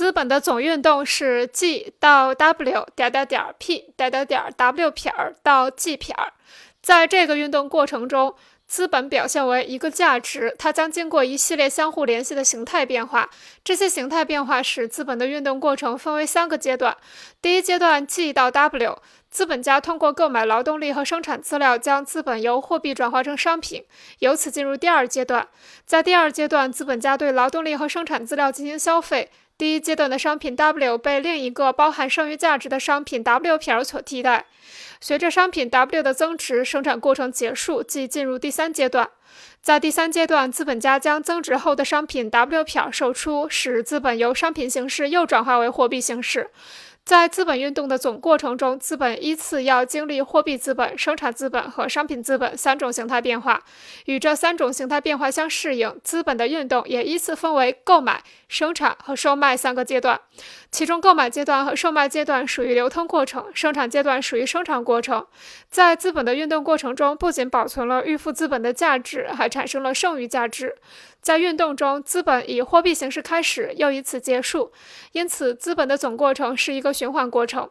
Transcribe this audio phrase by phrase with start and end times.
[0.00, 5.12] 资本的总运动是 G 到 W 点点点 P 点点点 W 撇
[5.42, 6.16] 到 G 撇。
[6.80, 8.34] 在这个运动过程中，
[8.66, 13.28] 资本表现为一个价值，它将经过一系列相互联系的形态变化。
[13.62, 16.96] 这些形态变化使资本的运动过程分为三个阶段。
[17.42, 23.84] 第一阶段 G 到 W，资本家通过购买劳动力和生产资料，将资本由货币转化成商品，
[24.20, 25.46] 由此进入第二阶段。
[25.84, 29.30] 在第二阶段，资本家对劳动力和生产资料进行消费。
[29.60, 34.46] 第一阶段的商品 W 被另一个包含剩余价值的商品 W 撇所替代。
[35.02, 39.10] 随着商品 W 的增值，生产过程结束，即进入第三阶段。
[39.62, 46.50] 在第三阶段，资本家将增值后的商品 W 撇售出，使资本由商品形式又转化为货币形式。
[47.02, 53.62] 在资本运动的总过程中，资本依次要经历货币资本、生产资本和商品资本三种形态变化。
[54.04, 60.20] 与这三种形态变化相适应，资本的运动也依次分为购买、生产和售卖三个阶段。
[60.70, 65.26] 其中，购买阶段和售卖阶段属于流通过程，生产阶段属于生产过程。
[65.68, 70.76] 在资本的运动过程中，不仅保存了预付资本的价值，还产生了剩余价值。
[71.20, 74.72] 在运动中，资本以货币形式开始，又以此结束，
[75.12, 77.68] 因此，资本的总过程是一个循环过程。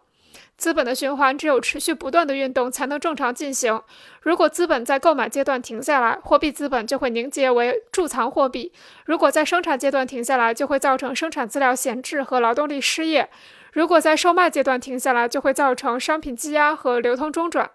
[0.56, 3.82] 资本的循环只有持续不断的运动才能正常进行。
[4.22, 8.72] 如果资本在购买阶段停下来，货币资本就会凝结为贮藏货币；
[9.06, 13.30] 如果在生产阶段停下来，就会造成生产资料闲置和劳动力失业；
[13.72, 17.72] 如果在售卖阶段停下来，就会造成商品积压和流通中转。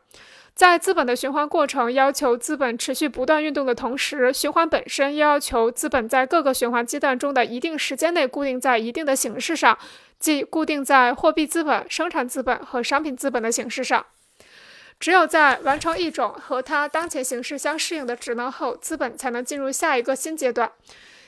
[0.55, 9.77] 在资本的循环过程要求资本持续不断运动的同时，循环本身又要求资本在各个循环阶段中的一定时间内固定在一定的形式上。
[10.21, 14.07] 即固定在货币资本、生产资本和商品资本的形式上。
[14.99, 20.71] 只有在完成一种和它当前形式相适应的职能后，资本才能进入下一个新阶段。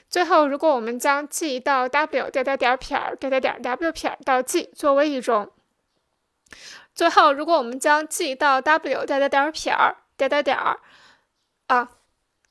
[0.08, 5.50] 最后，如果我们将 G 到 W 点点点撇儿点点点 W 撇儿到 G 作为一种，
[6.96, 9.72] 最后如果我们将 G 到 W 点点点撇
[10.16, 10.58] 点点点
[11.68, 11.88] 啊，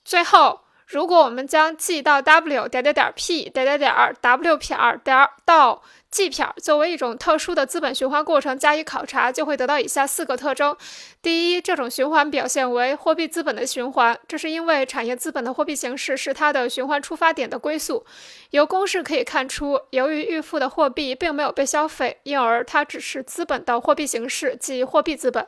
[0.05, 0.61] 最后。
[0.87, 3.91] 如果我们将 G 到 W 点点点 P 点点点
[4.21, 5.81] W 撇点到
[6.15, 10.73] G 撇作为一种特殊的资本循环过程加以考察，就会得到以下四个特征：
[11.21, 18.05] 第一，这种循环表现为货币资本的循环，这是因为产业资本的货币形式是它的循环出发点的归宿。
[18.51, 25.45] 由公式可以看出，由于预付的货币并没有被消费，因而它只是资本的货币形式，即货币资本。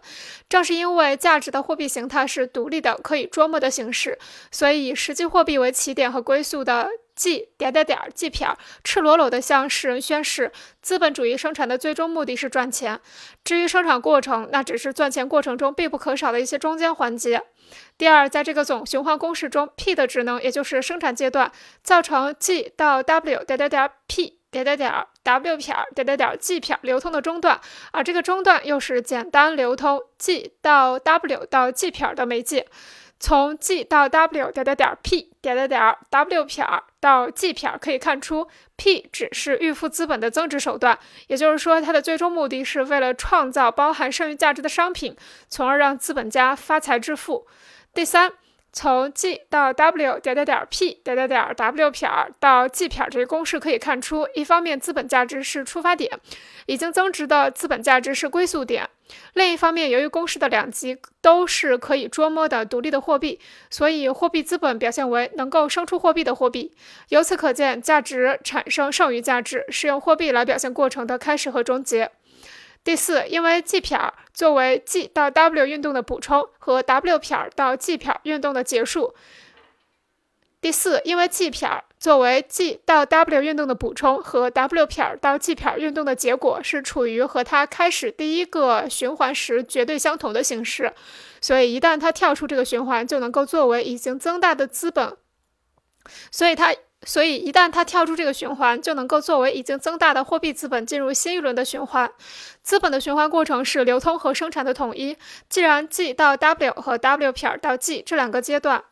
[0.50, 4.20] 正是因为价值的货币形态是独立的、可以捉摸的形式，
[4.52, 6.90] 所以以实际货币为起点和归宿的。
[7.18, 8.48] G 点点点 G 撇
[8.84, 10.52] 赤裸裸地向世人宣示，
[10.82, 13.02] 资本主义生产的最终目的是赚钱。
[13.44, 17.42] 至于生产过程，那只是赚钱过程中必不可少的一些中间环节。
[17.98, 21.52] 第二，在这个总循环公式中，P 的职能，也就是生产阶段，
[21.84, 27.60] 造成 G 到 W 点点点 P 点点点 W 撇点点点 G 撇流通的中断，
[27.92, 32.68] 而这个中断又是简单流通 G 到 W 到 G 撇的媒介。
[33.20, 36.66] 从 G 到 W 点点点 P 点点点 W 撇
[37.00, 40.98] 到 G 撇可以看出，P 只是预付资本的增值手段，
[41.28, 45.16] 也就是说，它的最终目的是为了创造包含剩余价值的商品，
[45.50, 47.48] 从而让资本家发财致富。
[47.94, 48.34] 第三。
[48.78, 52.08] 从 G 到 W 点点点 P 点点点 W 撇
[52.40, 56.12] 到 G 撇这个公式可以看出，一方面资本价值是出发点，
[56.68, 58.86] 已经增值的资本价值是归宿点；
[59.34, 63.40] 另一方面，由于公式的两极都是可以捉摸的独立的货币，
[63.72, 66.76] 所以货币资本表现为能够生出货币的货币。
[67.10, 72.12] 由此可见，价值产生剩余价值是用货币来表现过程的开始和终结。
[72.88, 74.00] 第四，因为 G 撇
[74.34, 79.14] 作为 G 到 W 运动的补充和 W 撇到 G 撇运动的结束。
[80.62, 90.94] 第四，因为 G 撇作为 G 到 W 运动的补充和 W 撇到 G 撇运动的结果是处于和它开始第一个循环时绝对相同的形式，
[91.42, 95.18] 所以一旦它跳出这个循环，就能够作为已经增大的资本，
[96.32, 96.74] 所以它。
[97.06, 102.12] 所以，一旦它跳出这个循环，就能够作为已经增大的货币资本进入新一轮的循环。
[102.64, 105.16] 资本的循环过程是流通和生产的统一。
[105.48, 108.84] 既然 G 到 W 和 W 撇到 G 这两个阶段，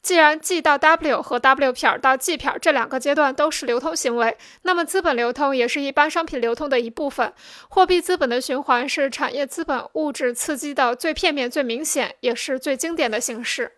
[0.00, 7.32] 既然 G 到 W 和 W 撇到 G 撇这两个阶段都是流通行为，那么资本流通也是一般商品流通的一部分。
[7.68, 13.72] 货币资本的循环是产业资本物质刺激的最片面、最明显，也是最经典的形式。